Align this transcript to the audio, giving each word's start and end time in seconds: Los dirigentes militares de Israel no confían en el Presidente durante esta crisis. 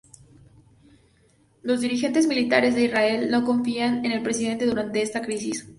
Los 1.61 1.81
dirigentes 1.81 2.25
militares 2.25 2.73
de 2.73 2.85
Israel 2.85 3.29
no 3.29 3.45
confían 3.45 4.03
en 4.03 4.11
el 4.11 4.23
Presidente 4.23 4.65
durante 4.65 5.03
esta 5.03 5.21
crisis. 5.21 5.69